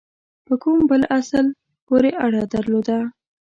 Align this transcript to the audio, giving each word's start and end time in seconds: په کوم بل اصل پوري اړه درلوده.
په 0.45 0.53
کوم 0.63 0.77
بل 0.91 1.01
اصل 1.19 1.45
پوري 1.85 2.11
اړه 2.25 2.41
درلوده. 2.53 2.99